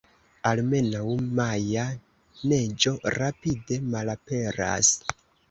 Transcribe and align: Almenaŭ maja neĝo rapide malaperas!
Almenaŭ 0.51 1.03
maja 1.39 1.83
neĝo 2.53 2.95
rapide 3.19 3.79
malaperas! 3.93 4.93